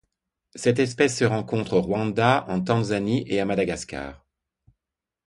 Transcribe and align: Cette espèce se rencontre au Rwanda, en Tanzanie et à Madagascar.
Cette 0.55 0.79
espèce 0.79 1.15
se 1.15 1.25
rencontre 1.25 1.73
au 1.73 1.81
Rwanda, 1.83 2.45
en 2.49 2.59
Tanzanie 2.59 3.23
et 3.27 3.39
à 3.39 3.45
Madagascar. 3.45 4.25